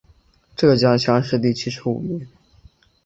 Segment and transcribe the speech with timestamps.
[0.55, 2.27] 浙江乡试第七十五名。